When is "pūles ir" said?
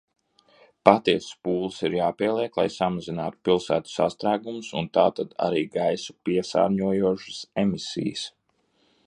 1.47-1.97